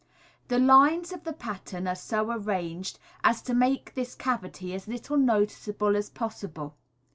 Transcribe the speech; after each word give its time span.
The 0.47 0.57
lines 0.57 1.13
of 1.13 1.25
the 1.25 1.31
pattern 1.33 1.87
are 1.87 1.93
so 1.93 2.31
arranged 2.31 2.97
as 3.23 3.43
to 3.43 3.53
make 3.53 3.93
this 3.93 4.15
cavity 4.15 4.73
as 4.73 4.87
little 4.87 5.15
noticeable 5.15 5.95
as 5.95 6.09
possible. 6.09 6.75